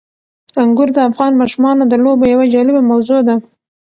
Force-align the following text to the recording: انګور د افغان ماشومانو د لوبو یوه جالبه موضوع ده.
انګور 0.63 0.89
د 0.93 0.97
افغان 1.09 1.31
ماشومانو 1.41 1.83
د 1.87 1.93
لوبو 2.03 2.25
یوه 2.33 2.45
جالبه 2.53 2.81
موضوع 2.91 3.19
ده. 3.27 3.35